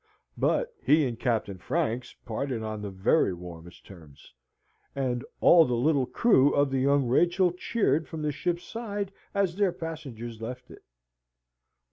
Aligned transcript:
But 0.35 0.73
he 0.83 1.05
and 1.07 1.19
Captain 1.19 1.59
Franks 1.59 2.15
parted 2.25 2.63
on 2.63 2.81
the 2.81 2.89
very 2.89 3.35
warmest 3.35 3.85
terms, 3.85 4.33
and 4.95 5.23
all 5.41 5.63
the 5.63 5.75
little 5.75 6.07
crew 6.07 6.55
of 6.55 6.71
the 6.71 6.79
Young 6.79 7.05
Rachel 7.07 7.51
cheered 7.51 8.07
from 8.07 8.23
the 8.23 8.31
ship's 8.31 8.63
side 8.63 9.11
as 9.35 9.55
their 9.57 9.71
passenger 9.71 10.29
left 10.43 10.71
it. 10.71 10.81